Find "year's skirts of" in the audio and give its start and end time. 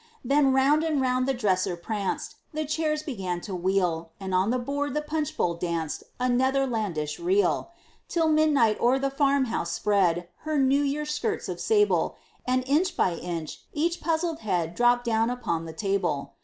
10.81-11.59